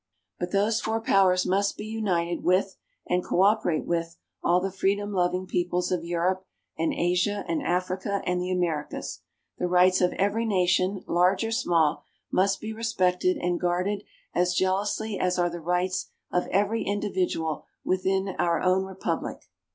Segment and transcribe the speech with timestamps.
[0.39, 5.45] But those four powers must be united with and cooperate with all the freedom loving
[5.45, 6.43] peoples of Europe,
[6.75, 9.19] and Asia, and Africa and the Americas.
[9.59, 12.01] The rights of every nation, large or small,
[12.31, 14.03] must be respected and guarded
[14.33, 19.43] as jealously as are the rights of every individual within our own republic.